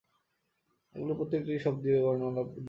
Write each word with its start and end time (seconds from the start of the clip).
এগুলির 0.95 1.17
প্রত্যেকটিই 1.19 1.63
শব্দীয় 1.65 1.97
বর্ণমালা 2.05 2.41
লিপি। 2.43 2.59